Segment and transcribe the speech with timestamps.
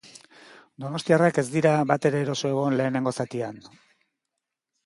[0.85, 3.63] Donostiarrak ez dira batere eroso egon lehenengo zatian.